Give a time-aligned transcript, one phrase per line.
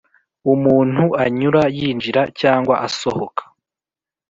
[0.53, 3.41] umuntu anyura yinjira cyangwa asohoka